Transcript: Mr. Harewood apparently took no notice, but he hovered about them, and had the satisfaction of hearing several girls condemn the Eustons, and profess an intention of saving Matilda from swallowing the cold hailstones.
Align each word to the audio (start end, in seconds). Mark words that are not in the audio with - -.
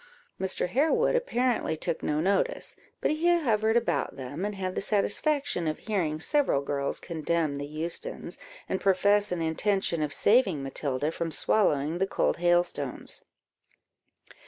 Mr. 0.39 0.67
Harewood 0.67 1.15
apparently 1.15 1.77
took 1.77 2.01
no 2.01 2.19
notice, 2.19 2.75
but 3.01 3.11
he 3.11 3.37
hovered 3.37 3.77
about 3.77 4.15
them, 4.15 4.43
and 4.43 4.55
had 4.55 4.73
the 4.73 4.81
satisfaction 4.81 5.67
of 5.67 5.77
hearing 5.77 6.19
several 6.19 6.63
girls 6.63 6.99
condemn 6.99 7.57
the 7.57 7.67
Eustons, 7.67 8.39
and 8.67 8.81
profess 8.81 9.31
an 9.31 9.43
intention 9.43 10.01
of 10.01 10.11
saving 10.11 10.63
Matilda 10.63 11.11
from 11.11 11.29
swallowing 11.31 11.99
the 11.99 12.07
cold 12.07 12.37
hailstones. 12.37 13.21